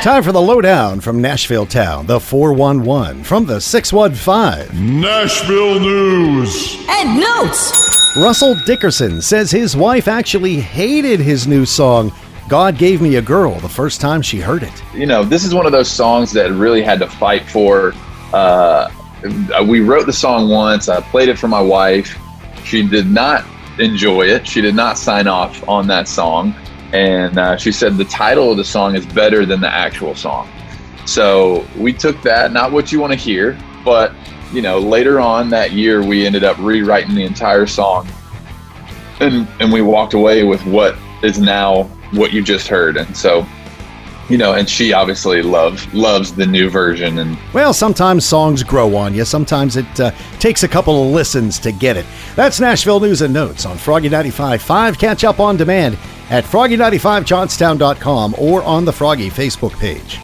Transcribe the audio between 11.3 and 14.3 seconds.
new song, God Gave Me a Girl, the first time